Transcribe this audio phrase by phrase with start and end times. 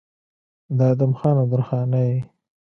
[0.77, 2.11] د ادم خان او درخانۍ